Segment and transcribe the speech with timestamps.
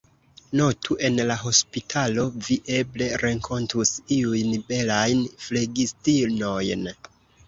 [0.59, 6.89] Notu, en la hospitalo, vi eble renkontus iujn belajn flegistinojn.